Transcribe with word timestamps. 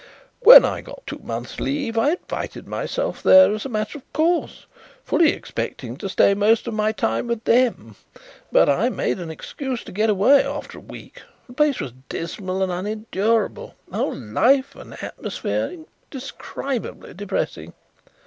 When 0.39 0.65
I 0.65 0.81
got 0.81 1.05
two 1.05 1.19
months' 1.19 1.59
leave 1.59 1.95
I 1.95 2.13
invited 2.13 2.67
myself 2.67 3.21
there 3.21 3.53
as 3.53 3.65
a 3.67 3.69
matter 3.69 3.99
of 3.99 4.13
course, 4.13 4.65
fully 5.03 5.31
expecting 5.31 5.95
to 5.97 6.09
stay 6.09 6.33
most 6.33 6.65
of 6.65 6.73
my 6.73 6.91
time 6.91 7.27
with 7.27 7.43
them, 7.43 7.95
but 8.51 8.67
I 8.67 8.89
made 8.89 9.19
an 9.19 9.29
excuse 9.29 9.83
to 9.83 9.91
get 9.91 10.09
away 10.09 10.43
after 10.43 10.79
a 10.79 10.81
week. 10.81 11.21
The 11.45 11.53
place 11.53 11.79
was 11.79 11.93
dismal 12.09 12.63
and 12.63 12.71
unendurable, 12.71 13.75
the 13.89 13.97
whole 13.97 14.15
life 14.15 14.75
and 14.75 14.93
atmosphere 15.03 15.65
indescribably 15.69 17.13
depressing." 17.13 17.73